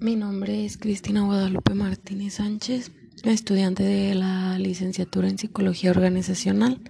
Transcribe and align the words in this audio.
Mi 0.00 0.14
nombre 0.14 0.64
es 0.64 0.78
Cristina 0.78 1.22
Guadalupe 1.22 1.74
Martínez 1.74 2.34
Sánchez, 2.34 2.92
estudiante 3.24 3.82
de 3.82 4.14
la 4.14 4.56
licenciatura 4.56 5.28
en 5.28 5.38
Psicología 5.38 5.90
Organizacional, 5.90 6.80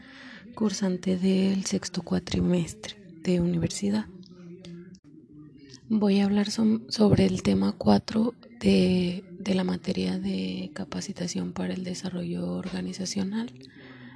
cursante 0.54 1.16
del 1.16 1.64
sexto 1.64 2.02
cuatrimestre 2.02 2.96
de 3.22 3.40
universidad. 3.40 4.04
Voy 5.88 6.20
a 6.20 6.26
hablar 6.26 6.50
sobre 6.50 7.24
el 7.24 7.42
tema 7.42 7.72
4 7.78 8.34
de, 8.60 9.24
de 9.38 9.54
la 9.54 9.64
materia 9.64 10.18
de 10.18 10.70
capacitación 10.74 11.54
para 11.54 11.72
el 11.72 11.84
desarrollo 11.84 12.52
organizacional. 12.52 13.50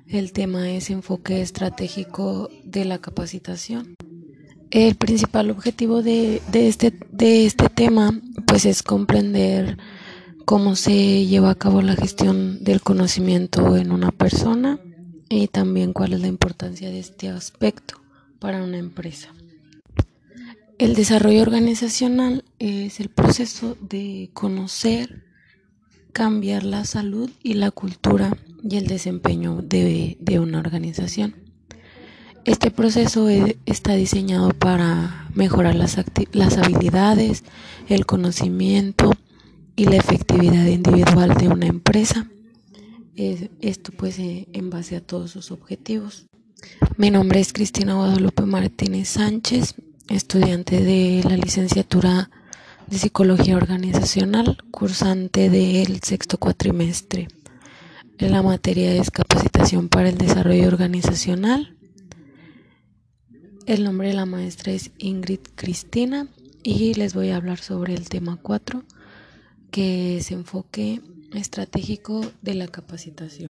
El 0.06 0.32
tema 0.32 0.70
es 0.70 0.90
enfoque 0.90 1.40
estratégico 1.40 2.50
de 2.62 2.84
la 2.84 2.98
capacitación. 2.98 3.94
El 4.72 4.94
principal 4.94 5.50
objetivo 5.50 6.02
de, 6.02 6.40
este, 6.54 6.98
de 7.10 7.44
este 7.44 7.68
tema 7.68 8.18
pues 8.46 8.64
es 8.64 8.82
comprender 8.82 9.76
cómo 10.46 10.76
se 10.76 11.26
lleva 11.26 11.50
a 11.50 11.54
cabo 11.56 11.82
la 11.82 11.94
gestión 11.94 12.64
del 12.64 12.80
conocimiento 12.80 13.76
en 13.76 13.92
una 13.92 14.10
persona 14.12 14.80
y 15.28 15.48
también 15.48 15.92
cuál 15.92 16.14
es 16.14 16.22
la 16.22 16.28
importancia 16.28 16.88
de 16.88 17.00
este 17.00 17.28
aspecto 17.28 18.00
para 18.38 18.64
una 18.64 18.78
empresa. 18.78 19.28
El 20.78 20.94
desarrollo 20.94 21.42
organizacional 21.42 22.42
es 22.58 22.98
el 22.98 23.10
proceso 23.10 23.76
de 23.78 24.30
conocer, 24.32 25.26
cambiar 26.14 26.62
la 26.62 26.86
salud 26.86 27.30
y 27.42 27.54
la 27.54 27.72
cultura 27.72 28.38
y 28.62 28.78
el 28.78 28.86
desempeño 28.86 29.60
de, 29.60 30.16
de 30.18 30.38
una 30.40 30.60
organización. 30.60 31.51
Este 32.44 32.72
proceso 32.72 33.28
e, 33.28 33.56
está 33.66 33.94
diseñado 33.94 34.48
para 34.50 35.28
mejorar 35.34 35.76
las, 35.76 35.96
las 36.32 36.58
habilidades, 36.58 37.44
el 37.88 38.04
conocimiento 38.04 39.12
y 39.76 39.84
la 39.84 39.96
efectividad 39.96 40.66
individual 40.66 41.34
de 41.34 41.46
una 41.48 41.66
empresa. 41.66 42.26
Esto 43.14 43.92
pues 43.96 44.18
eh, 44.18 44.48
en 44.52 44.70
base 44.70 44.96
a 44.96 45.00
todos 45.00 45.30
sus 45.30 45.52
objetivos. 45.52 46.26
Mi 46.96 47.10
nombre 47.10 47.38
es 47.38 47.52
Cristina 47.52 47.94
Guadalupe 47.94 48.42
Martínez 48.42 49.08
Sánchez, 49.08 49.76
estudiante 50.08 50.82
de 50.82 51.22
la 51.28 51.36
licenciatura 51.36 52.28
de 52.88 52.98
Psicología 52.98 53.56
Organizacional, 53.56 54.58
cursante 54.72 55.48
del 55.48 56.00
sexto 56.02 56.38
cuatrimestre. 56.38 57.28
La 58.18 58.42
materia 58.42 58.94
es 58.94 59.12
capacitación 59.12 59.88
para 59.88 60.08
el 60.08 60.18
desarrollo 60.18 60.66
organizacional 60.66 61.76
el 63.66 63.84
nombre 63.84 64.08
de 64.08 64.14
la 64.14 64.26
maestra 64.26 64.72
es 64.72 64.90
Ingrid 64.98 65.40
Cristina 65.54 66.28
y 66.62 66.94
les 66.94 67.14
voy 67.14 67.30
a 67.30 67.36
hablar 67.36 67.58
sobre 67.58 67.94
el 67.94 68.08
tema 68.08 68.38
4, 68.40 68.82
que 69.70 70.18
es 70.18 70.30
enfoque 70.30 71.00
estratégico 71.32 72.24
de 72.42 72.54
la 72.54 72.68
capacitación. 72.68 73.48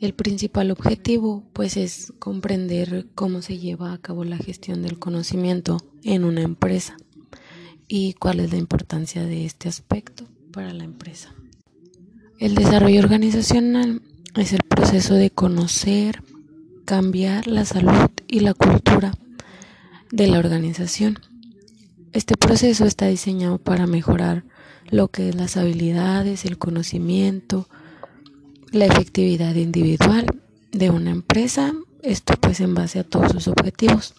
El 0.00 0.14
principal 0.14 0.70
objetivo 0.70 1.44
pues 1.52 1.76
es 1.76 2.12
comprender 2.18 3.06
cómo 3.14 3.42
se 3.42 3.58
lleva 3.58 3.92
a 3.92 3.98
cabo 3.98 4.24
la 4.24 4.36
gestión 4.36 4.82
del 4.82 4.98
conocimiento 4.98 5.78
en 6.04 6.24
una 6.24 6.42
empresa 6.42 6.96
y 7.88 8.12
cuál 8.14 8.40
es 8.40 8.52
la 8.52 8.58
importancia 8.58 9.24
de 9.24 9.44
este 9.44 9.68
aspecto 9.68 10.24
para 10.52 10.72
la 10.72 10.84
empresa. 10.84 11.34
El 12.38 12.54
desarrollo 12.54 13.00
organizacional 13.00 14.02
es 14.36 14.52
el 14.52 14.62
proceso 14.62 15.14
de 15.14 15.30
conocer, 15.30 16.22
cambiar 16.84 17.48
la 17.48 17.64
salud 17.64 18.10
y 18.28 18.40
la 18.40 18.54
cultura 18.54 19.12
de 20.10 20.26
la 20.26 20.38
organización. 20.38 21.18
Este 22.12 22.36
proceso 22.36 22.84
está 22.84 23.06
diseñado 23.06 23.58
para 23.58 23.86
mejorar 23.86 24.44
lo 24.90 25.08
que 25.08 25.28
es 25.28 25.34
las 25.34 25.56
habilidades, 25.56 26.44
el 26.44 26.58
conocimiento, 26.58 27.68
la 28.72 28.86
efectividad 28.86 29.54
individual 29.54 30.26
de 30.72 30.90
una 30.90 31.10
empresa, 31.10 31.72
esto 32.02 32.34
pues 32.40 32.60
en 32.60 32.74
base 32.74 32.98
a 33.00 33.04
todos 33.04 33.32
sus 33.32 33.48
objetivos. 33.48 34.14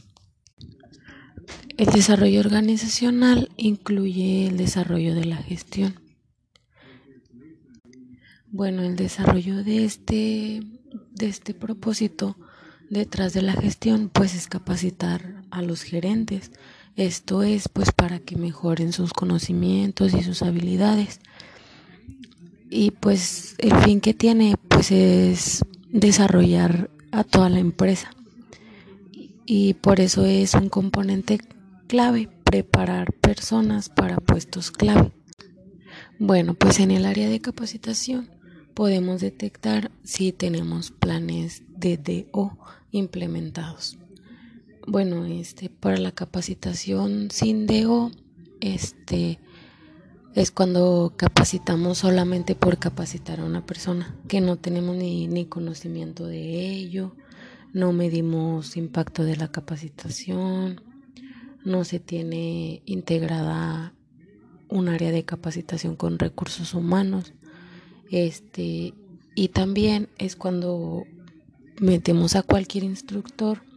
El 1.77 1.87
desarrollo 1.87 2.41
organizacional 2.41 3.49
incluye 3.57 4.47
el 4.47 4.57
desarrollo 4.57 5.15
de 5.15 5.25
la 5.25 5.37
gestión. 5.37 5.99
Bueno, 8.51 8.83
el 8.83 8.95
desarrollo 8.95 9.63
de 9.63 9.85
este, 9.85 10.61
de 11.11 11.27
este 11.27 11.53
propósito 11.53 12.35
detrás 12.89 13.33
de 13.33 13.43
la 13.43 13.53
gestión 13.53 14.09
pues 14.09 14.35
es 14.35 14.47
capacitar 14.47 15.38
a 15.51 15.61
los 15.61 15.81
gerentes. 15.83 16.51
Esto 16.95 17.43
es 17.43 17.69
pues 17.69 17.91
para 17.91 18.19
que 18.19 18.35
mejoren 18.35 18.93
sus 18.93 19.13
conocimientos 19.13 20.13
y 20.13 20.23
sus 20.23 20.41
habilidades. 20.41 21.19
Y 22.69 22.91
pues 22.91 23.55
el 23.57 23.75
fin 23.77 24.01
que 24.01 24.13
tiene 24.13 24.55
pues 24.67 24.91
es 24.91 25.63
desarrollar 25.89 26.89
a 27.11 27.23
toda 27.23 27.49
la 27.49 27.59
empresa. 27.59 28.11
Y 29.45 29.73
por 29.75 29.99
eso 29.99 30.25
es 30.25 30.53
un 30.53 30.69
componente 30.69 31.39
clave 31.87 32.29
preparar 32.43 33.13
personas 33.13 33.89
para 33.89 34.17
puestos 34.17 34.71
clave. 34.71 35.11
Bueno, 36.19 36.53
pues 36.53 36.79
en 36.79 36.91
el 36.91 37.05
área 37.05 37.29
de 37.29 37.39
capacitación 37.39 38.29
podemos 38.73 39.21
detectar 39.21 39.91
si 40.03 40.31
tenemos 40.31 40.91
planes 40.91 41.63
de 41.75 41.97
DO 41.97 42.57
implementados. 42.91 43.97
Bueno, 44.91 45.23
este 45.27 45.69
para 45.69 45.97
la 45.97 46.11
capacitación 46.11 47.29
sin 47.29 47.67
DO 47.67 48.09
este 48.59 49.37
es 50.33 50.49
cuando 50.49 51.13
capacitamos 51.15 51.99
solamente 51.99 52.55
por 52.55 52.79
capacitar 52.79 53.39
a 53.39 53.45
una 53.45 53.63
persona, 53.67 54.17
que 54.27 54.41
no 54.41 54.55
tenemos 54.55 54.97
ni, 54.97 55.27
ni 55.27 55.45
conocimiento 55.45 56.25
de 56.25 56.71
ello, 56.71 57.15
no 57.71 57.93
medimos 57.93 58.77
impacto 58.77 59.23
de 59.23 59.35
la 59.35 59.51
capacitación, 59.51 60.81
no 61.63 61.83
se 61.83 61.99
tiene 61.99 62.81
integrada 62.87 63.93
un 64.69 64.89
área 64.89 65.11
de 65.11 65.23
capacitación 65.23 65.97
con 65.97 66.17
recursos 66.17 66.73
humanos. 66.73 67.33
Este, 68.09 68.95
y 69.35 69.49
también 69.49 70.09
es 70.17 70.35
cuando 70.35 71.03
metemos 71.79 72.35
a 72.35 72.41
cualquier 72.41 72.85
instructor 72.85 73.68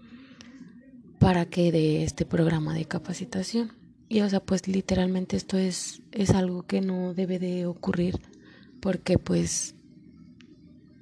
para 1.23 1.47
que 1.47 1.71
dé 1.71 2.03
este 2.03 2.27
programa 2.27 2.75
de 2.75 2.85
capacitación. 2.85 3.71
Y 4.09 4.23
o 4.23 4.29
sea, 4.29 4.41
pues 4.41 4.67
literalmente 4.67 5.37
esto 5.37 5.57
es, 5.57 6.03
es 6.11 6.31
algo 6.31 6.65
que 6.65 6.81
no 6.81 7.15
debe 7.15 7.39
de 7.39 7.65
ocurrir 7.65 8.19
porque 8.81 9.19
pues 9.19 9.77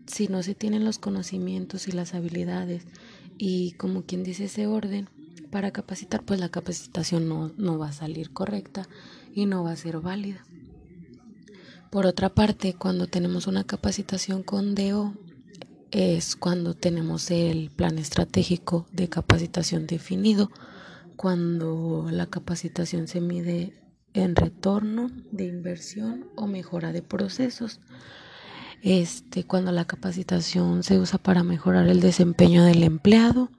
si 0.07 0.29
no 0.29 0.43
se 0.43 0.55
tienen 0.55 0.85
los 0.85 0.99
conocimientos 0.99 1.89
y 1.89 1.93
las 1.93 2.13
habilidades 2.13 2.85
y 3.39 3.73
como 3.73 4.03
quien 4.03 4.23
dice 4.23 4.45
ese 4.45 4.67
orden 4.67 5.09
para 5.51 5.71
capacitar, 5.71 6.23
pues 6.23 6.39
la 6.39 6.51
capacitación 6.51 7.27
no, 7.27 7.51
no 7.57 7.79
va 7.79 7.89
a 7.89 7.93
salir 7.93 8.31
correcta 8.31 8.87
y 9.35 9.47
no 9.47 9.65
va 9.65 9.73
a 9.73 9.77
ser 9.77 10.01
válida. 10.01 10.45
Por 11.91 12.05
otra 12.05 12.29
parte, 12.29 12.75
cuando 12.75 13.07
tenemos 13.07 13.47
una 13.47 13.65
capacitación 13.65 14.43
con 14.43 14.75
DO, 14.75 15.15
es 15.91 16.37
cuando 16.37 16.75
tenemos 16.75 17.31
el 17.31 17.71
plan 17.71 17.99
estratégico 17.99 18.87
de 18.93 19.09
capacitación 19.09 19.87
definido, 19.87 20.51
cuando 21.17 22.09
la 22.11 22.27
capacitación 22.27 23.09
se 23.09 23.21
mide 23.21 23.75
en 24.15 24.37
retorno 24.37 25.11
de 25.31 25.47
inversión 25.47 26.27
o 26.37 26.47
mejora 26.47 26.93
de 26.93 27.03
procesos. 27.03 27.81
Este, 28.83 29.45
cuando 29.45 29.73
la 29.73 29.85
capacitación 29.85 30.83
se 30.83 30.99
usa 30.99 31.19
para 31.19 31.43
mejorar 31.43 31.89
el 31.89 32.01
desempeño 32.01 32.65
del 32.65 32.83
empleado 32.83 33.51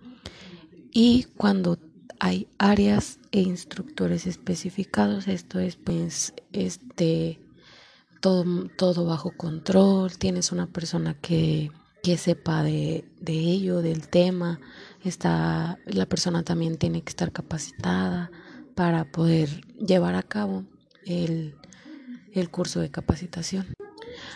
y 0.91 1.25
cuando 1.37 1.77
hay 2.19 2.47
áreas 2.57 3.19
e 3.31 3.41
instructores 3.41 4.25
especificados, 4.25 5.27
esto 5.27 5.59
es 5.59 5.75
pues 5.75 6.33
este 6.53 7.39
todo, 8.19 8.67
todo 8.77 9.05
bajo 9.05 9.31
control, 9.31 10.17
tienes 10.17 10.51
una 10.51 10.67
persona 10.67 11.13
que 11.15 11.71
que 12.03 12.17
sepa 12.17 12.63
de, 12.63 13.05
de, 13.19 13.33
ello, 13.33 13.81
del 13.81 14.07
tema. 14.07 14.59
Está, 15.03 15.79
la 15.85 16.05
persona 16.05 16.43
también 16.43 16.77
tiene 16.77 17.01
que 17.01 17.09
estar 17.09 17.31
capacitada 17.31 18.31
para 18.75 19.05
poder 19.05 19.49
llevar 19.75 20.15
a 20.15 20.23
cabo 20.23 20.63
el, 21.05 21.55
el 22.33 22.49
curso 22.49 22.79
de 22.79 22.89
capacitación. 22.89 23.67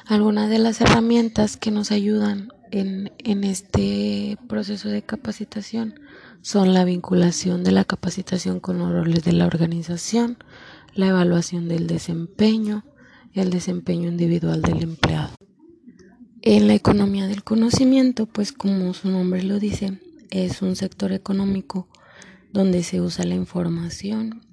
Algunas 0.06 0.50
de 0.50 0.60
las 0.60 0.82
herramientas 0.82 1.58
que 1.58 1.72
nos 1.72 1.92
ayudan 1.92 2.50
en, 2.72 3.12
en 3.20 3.44
este 3.44 4.38
proceso 4.48 4.90
de 4.90 5.02
capacitación 5.02 6.00
son 6.42 6.74
la 6.74 6.86
vinculación 6.86 7.64
de 7.64 7.72
la 7.72 7.86
capacitación 7.86 8.60
con 8.60 8.78
los 8.80 8.92
roles 8.92 9.24
de 9.24 9.34
la 9.34 9.48
organización, 9.48 10.38
la 10.94 11.08
evaluación 11.08 11.68
del 11.68 11.88
desempeño, 11.88 12.86
el 13.34 13.50
desempeño 13.50 14.10
individual 14.10 14.62
del 14.62 14.84
empleado. 14.84 15.32
En 16.48 16.68
la 16.68 16.76
economía 16.76 17.26
del 17.26 17.44
conocimiento, 17.44 18.28
pues 18.28 18.52
como 18.52 18.94
su 18.94 19.10
nombre 19.10 19.42
lo 19.42 19.58
dice, 19.58 20.00
es 20.30 20.62
un 20.62 20.76
sector 20.76 21.12
económico 21.12 21.88
donde 22.54 22.84
se 22.84 23.02
usa 23.02 23.26
la 23.26 23.34
información 23.34 24.44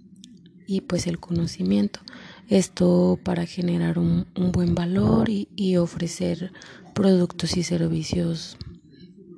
y 0.66 0.80
pues 0.80 1.06
el 1.06 1.20
conocimiento. 1.20 2.00
Esto 2.48 3.20
para 3.22 3.44
generar 3.44 3.98
un, 3.98 4.26
buen 4.54 4.74
valor 4.74 5.28
y, 5.28 5.76
ofrecer 5.76 6.54
productos 6.94 7.58
y 7.58 7.62
servicios 7.62 8.56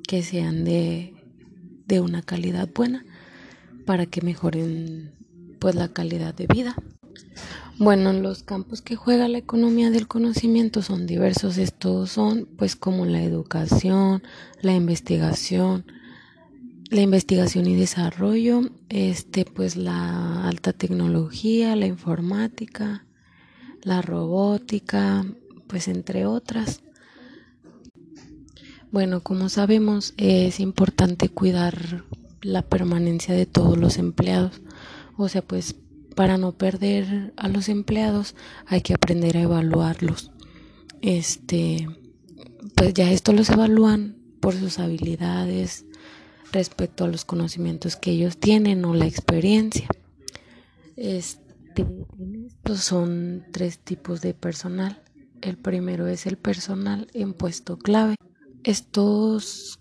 que 0.07 0.23
sean 0.23 0.63
de, 0.63 1.13
de 1.87 1.99
una 1.99 2.21
calidad 2.21 2.69
buena 2.73 3.03
para 3.85 4.05
que 4.05 4.21
mejoren 4.21 5.11
pues 5.59 5.75
la 5.75 5.89
calidad 5.89 6.33
de 6.33 6.47
vida. 6.47 6.73
Bueno, 7.77 8.13
los 8.13 8.43
campos 8.43 8.81
que 8.81 8.95
juega 8.95 9.27
la 9.27 9.37
economía 9.37 9.89
del 9.91 10.07
conocimiento 10.07 10.81
son 10.81 11.05
diversos. 11.05 11.57
Estos 11.57 12.11
son 12.11 12.47
pues 12.57 12.75
como 12.75 13.05
la 13.05 13.21
educación, 13.21 14.23
la 14.61 14.73
investigación, 14.73 15.85
la 16.89 17.01
investigación 17.01 17.67
y 17.67 17.75
desarrollo, 17.75 18.61
este 18.89 19.43
pues 19.43 19.75
la 19.75 20.47
alta 20.47 20.71
tecnología, 20.71 21.75
la 21.75 21.87
informática, 21.87 23.05
la 23.81 24.01
robótica, 24.01 25.25
pues 25.67 25.87
entre 25.89 26.25
otras. 26.25 26.81
Bueno, 28.91 29.21
como 29.21 29.49
sabemos, 29.49 30.13
es 30.15 30.61
importante 30.61 31.27
cuidar 31.27 32.05
la 32.41 32.61
permanencia 32.61 33.35
de 33.35 33.45
todos 33.45 33.77
los 33.77 33.97
empleados. 33.97 34.61
O 35.17 35.27
sea, 35.27 35.41
pues 35.41 35.75
para 36.15 36.37
no 36.37 36.53
perder 36.53 37.33
a 37.37 37.47
los 37.47 37.69
empleados 37.69 38.35
hay 38.65 38.81
que 38.81 38.93
aprender 38.93 39.37
a 39.37 39.41
evaluarlos. 39.41 40.31
Este, 41.01 41.87
pues 42.75 42.93
ya 42.93 43.11
esto 43.11 43.33
los 43.33 43.49
evalúan 43.49 44.17
por 44.39 44.55
sus 44.55 44.79
habilidades 44.79 45.85
respecto 46.51 47.03
a 47.03 47.07
los 47.07 47.25
conocimientos 47.25 47.95
que 47.95 48.11
ellos 48.11 48.37
tienen 48.37 48.85
o 48.85 48.93
la 48.93 49.05
experiencia. 49.05 49.87
Este, 50.95 51.85
estos 52.47 52.79
son 52.79 53.45
tres 53.51 53.79
tipos 53.79 54.21
de 54.21 54.33
personal. 54.33 55.03
El 55.41 55.57
primero 55.57 56.07
es 56.07 56.25
el 56.25 56.37
personal 56.37 57.07
en 57.13 57.33
puesto 57.33 57.77
clave. 57.77 58.15
Estos 58.63 59.79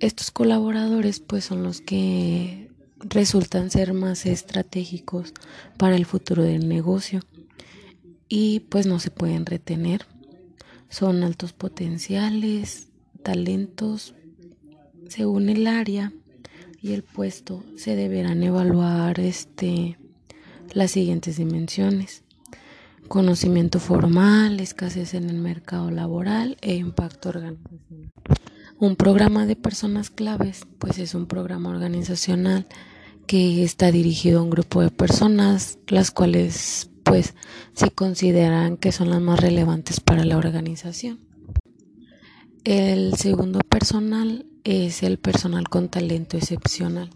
estos 0.00 0.30
colaboradores 0.30 1.20
pues 1.20 1.44
son 1.44 1.62
los 1.62 1.80
que 1.80 2.63
resultan 3.08 3.70
ser 3.70 3.92
más 3.92 4.26
estratégicos 4.26 5.32
para 5.76 5.96
el 5.96 6.06
futuro 6.06 6.42
del 6.42 6.68
negocio 6.68 7.20
y 8.28 8.60
pues 8.60 8.86
no 8.86 8.98
se 8.98 9.10
pueden 9.10 9.46
retener. 9.46 10.06
Son 10.88 11.22
altos 11.22 11.52
potenciales, 11.52 12.88
talentos 13.22 14.14
según 15.08 15.48
el 15.48 15.66
área 15.66 16.12
y 16.80 16.92
el 16.92 17.02
puesto 17.02 17.62
se 17.76 17.96
deberán 17.96 18.42
evaluar 18.42 19.20
este 19.20 19.98
las 20.72 20.90
siguientes 20.90 21.36
dimensiones. 21.36 22.22
Conocimiento 23.08 23.80
formal, 23.80 24.60
escasez 24.60 25.14
en 25.14 25.28
el 25.28 25.36
mercado 25.36 25.90
laboral 25.90 26.56
e 26.62 26.74
impacto 26.74 27.28
organizacional. 27.28 28.10
Un 28.78 28.96
programa 28.96 29.46
de 29.46 29.56
personas 29.56 30.10
claves, 30.10 30.66
pues 30.78 30.98
es 30.98 31.14
un 31.14 31.26
programa 31.26 31.70
organizacional 31.70 32.66
que 33.26 33.64
está 33.64 33.90
dirigido 33.90 34.40
a 34.40 34.42
un 34.42 34.50
grupo 34.50 34.82
de 34.82 34.90
personas, 34.90 35.78
las 35.88 36.10
cuales 36.10 36.90
pues 37.02 37.34
se 37.74 37.90
consideran 37.90 38.76
que 38.76 38.92
son 38.92 39.10
las 39.10 39.20
más 39.20 39.40
relevantes 39.40 40.00
para 40.00 40.24
la 40.24 40.38
organización. 40.38 41.20
El 42.64 43.14
segundo 43.14 43.60
personal 43.60 44.46
es 44.64 45.02
el 45.02 45.18
personal 45.18 45.68
con 45.68 45.88
talento 45.88 46.36
excepcional. 46.36 47.10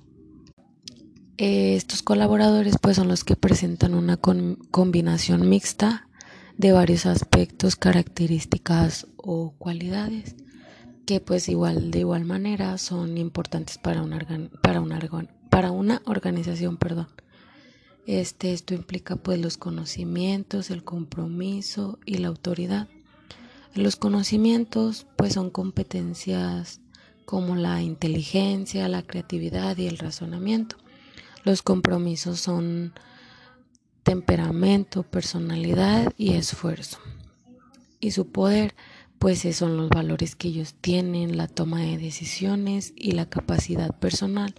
Estos 1.39 2.03
colaboradores 2.03 2.77
pues 2.81 2.97
son 2.97 3.09
los 3.09 3.25
que 3.25 3.37
presentan 3.37 3.95
una 3.95 4.17
combinación 4.19 5.49
mixta 5.49 6.09
de 6.57 6.73
varios 6.73 7.07
aspectos, 7.07 7.77
características 7.77 9.07
o 9.17 9.55
cualidades 9.57 10.35
que 11.09 11.21
pues 11.21 11.49
igual 11.49 11.91
de 11.91 12.01
igual 12.01 12.27
manera 12.27 12.77
son 12.77 13.17
importantes 13.17 13.79
para 13.79 14.03
una 14.03 14.19
para 14.61 14.83
para 15.49 15.71
una 15.71 16.03
organización, 16.05 16.77
perdón. 16.77 17.09
Este, 18.05 18.53
esto 18.53 18.75
implica 18.75 19.17
pues 19.17 19.41
los 19.41 19.57
conocimientos, 19.57 20.71
el 20.71 20.85
compromiso 20.85 21.99
y 22.05 22.19
la 22.19 22.29
autoridad. 22.29 22.89
Los 23.75 23.97
conocimientos 23.97 25.07
pues 25.17 25.33
son 25.33 25.49
competencias 25.49 26.83
como 27.25 27.57
la 27.57 27.81
inteligencia, 27.81 28.87
la 28.87 29.03
creatividad 29.03 29.79
y 29.79 29.87
el 29.87 29.97
razonamiento. 29.97 30.77
Los 31.43 31.63
compromisos 31.63 32.39
son 32.39 32.93
temperamento, 34.03 35.05
personalidad 35.05 36.13
y 36.19 36.35
esfuerzo. 36.35 36.99
Y 37.99 38.11
su 38.11 38.31
poder 38.31 38.75
pues 39.19 39.41
son 39.57 39.77
los 39.77 39.89
valores 39.89 40.37
que 40.37 40.49
ellos 40.49 40.75
tienen, 40.81 41.37
la 41.37 41.49
toma 41.49 41.81
de 41.81 41.99
decisiones 41.99 42.93
y 42.97 43.13
la 43.13 43.29
capacidad 43.29 43.97
personal 43.99 44.55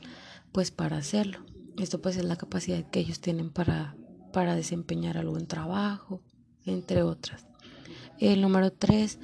pues 0.51 0.71
para 0.71 0.97
hacerlo. 0.97 1.39
Esto 1.77 2.01
pues 2.01 2.17
es 2.17 2.25
la 2.25 2.35
capacidad 2.35 2.83
que 2.89 2.99
ellos 2.99 3.21
tienen 3.21 3.49
para, 3.49 3.95
para 4.33 4.55
desempeñar 4.55 5.17
algún 5.17 5.47
trabajo, 5.47 6.21
entre 6.65 7.03
otras. 7.03 7.45
El 8.19 8.41
número 8.41 8.71
tres 8.71 9.19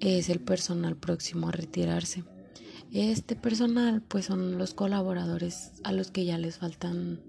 es 0.00 0.28
el 0.28 0.40
personal 0.40 0.96
próximo 0.96 1.48
a 1.48 1.52
retirarse. 1.52 2.24
Este 2.92 3.36
personal 3.36 4.02
pues 4.02 4.24
son 4.24 4.58
los 4.58 4.74
colaboradores 4.74 5.72
a 5.84 5.92
los 5.92 6.10
que 6.10 6.24
ya 6.24 6.38
les 6.38 6.58
faltan 6.58 7.20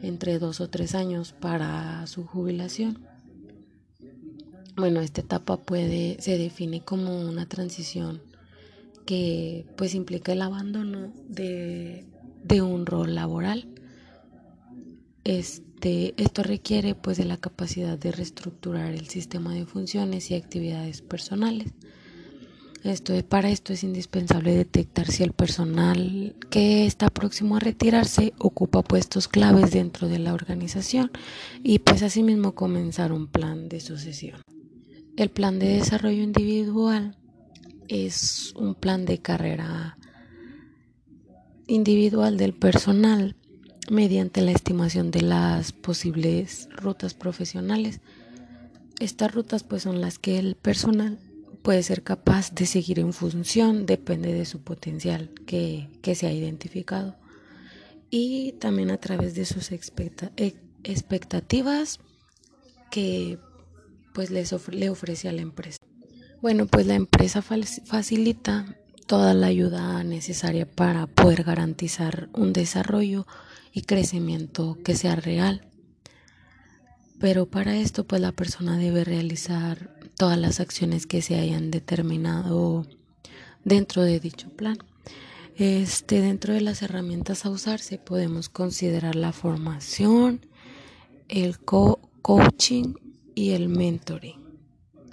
entre 0.00 0.38
dos 0.38 0.60
o 0.60 0.70
tres 0.70 0.94
años 0.94 1.32
para 1.32 2.06
su 2.06 2.24
jubilación. 2.24 3.04
Bueno, 4.78 5.00
esta 5.00 5.20
etapa 5.20 5.58
puede, 5.58 6.16
se 6.20 6.38
define 6.38 6.80
como 6.82 7.20
una 7.20 7.46
transición 7.46 8.22
que 9.04 9.66
pues 9.76 9.94
implica 9.94 10.32
el 10.32 10.40
abandono 10.40 11.12
de 11.28 12.06
de 12.48 12.62
un 12.62 12.86
rol 12.86 13.14
laboral. 13.14 13.68
Este, 15.24 16.14
esto 16.16 16.42
requiere 16.42 16.94
pues 16.94 17.18
de 17.18 17.24
la 17.24 17.36
capacidad 17.36 17.98
de 17.98 18.12
reestructurar 18.12 18.92
el 18.92 19.08
sistema 19.08 19.52
de 19.54 19.66
funciones 19.66 20.30
y 20.30 20.34
actividades 20.34 21.02
personales. 21.02 21.72
Esto, 22.84 23.12
para 23.24 23.50
esto 23.50 23.72
es 23.72 23.82
indispensable 23.82 24.54
detectar 24.54 25.08
si 25.08 25.24
el 25.24 25.32
personal 25.32 26.36
que 26.48 26.86
está 26.86 27.10
próximo 27.10 27.56
a 27.56 27.60
retirarse 27.60 28.32
ocupa 28.38 28.82
puestos 28.82 29.26
claves 29.26 29.72
dentro 29.72 30.08
de 30.08 30.20
la 30.20 30.32
organización 30.32 31.10
y 31.62 31.80
pues 31.80 32.02
asimismo 32.02 32.54
comenzar 32.54 33.12
un 33.12 33.26
plan 33.26 33.68
de 33.68 33.80
sucesión. 33.80 34.40
El 35.18 35.30
plan 35.30 35.58
de 35.58 35.66
desarrollo 35.66 36.22
individual 36.22 37.16
es 37.88 38.52
un 38.54 38.76
plan 38.76 39.04
de 39.04 39.18
carrera 39.18 39.98
individual 41.66 42.36
del 42.36 42.54
personal 42.54 43.34
mediante 43.90 44.42
la 44.42 44.52
estimación 44.52 45.10
de 45.10 45.22
las 45.22 45.72
posibles 45.72 46.68
rutas 46.70 47.14
profesionales. 47.14 48.00
Estas 49.00 49.34
rutas 49.34 49.64
pues 49.64 49.82
son 49.82 50.00
las 50.00 50.20
que 50.20 50.38
el 50.38 50.54
personal 50.54 51.18
puede 51.62 51.82
ser 51.82 52.04
capaz 52.04 52.54
de 52.54 52.66
seguir 52.66 53.00
en 53.00 53.12
función, 53.12 53.86
depende 53.86 54.32
de 54.32 54.44
su 54.44 54.60
potencial 54.60 55.32
que, 55.46 55.88
se 56.14 56.28
ha 56.28 56.32
identificado 56.32 57.16
y 58.08 58.52
también 58.60 58.92
a 58.92 58.98
través 58.98 59.34
de 59.34 59.46
sus 59.46 59.72
e, 59.72 59.80
expectativas 60.84 61.98
que 62.92 63.40
pues 64.18 64.32
les 64.32 64.52
le 64.70 64.90
ofrece 64.90 65.28
a 65.28 65.32
la 65.32 65.42
empresa. 65.42 65.78
Bueno, 66.42 66.66
pues 66.66 66.88
la 66.88 66.96
empresa 66.96 67.40
facilita 67.40 68.76
toda 69.06 69.32
la 69.32 69.46
ayuda 69.46 70.02
necesaria 70.02 70.68
para 70.68 71.06
poder 71.06 71.44
garantizar 71.44 72.28
un 72.32 72.52
desarrollo 72.52 73.28
y 73.72 73.82
crecimiento 73.82 74.76
que 74.82 74.96
sea 74.96 75.14
real. 75.14 75.68
Pero 77.20 77.46
para 77.46 77.76
esto 77.76 78.08
pues 78.08 78.20
la 78.20 78.32
persona 78.32 78.76
debe 78.76 79.04
realizar 79.04 79.96
todas 80.16 80.36
las 80.36 80.58
acciones 80.58 81.06
que 81.06 81.22
se 81.22 81.38
hayan 81.38 81.70
determinado 81.70 82.88
dentro 83.62 84.02
de 84.02 84.18
dicho 84.18 84.50
plan. 84.50 84.78
Este, 85.54 86.20
dentro 86.20 86.54
de 86.54 86.60
las 86.60 86.82
herramientas 86.82 87.46
a 87.46 87.50
usarse 87.50 87.98
podemos 87.98 88.48
considerar 88.48 89.14
la 89.14 89.30
formación, 89.30 90.44
el 91.28 91.60
coaching 91.60 92.94
y 93.38 93.52
el 93.52 93.68
mentoring. 93.68 94.47